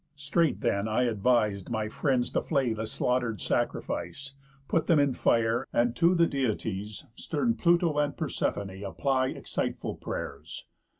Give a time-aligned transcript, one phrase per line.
[0.15, 4.33] Straight then I advis'd My friends to flay the slaughter'd sacrifice,
[4.67, 10.65] Put them in fire, and to the Deities, Stern Pluto and Persephoné, apply Exciteful pray'rs.